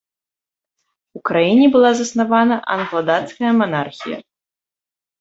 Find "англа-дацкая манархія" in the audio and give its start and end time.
2.79-4.17